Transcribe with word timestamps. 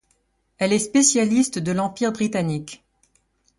Elle 0.57 0.73
est 0.73 0.79
spécialiste 0.79 1.59
de 1.59 1.71
l'Empire 1.71 2.11
britannique. 2.11 2.83